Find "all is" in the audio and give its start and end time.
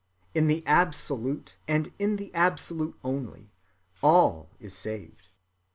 4.01-4.73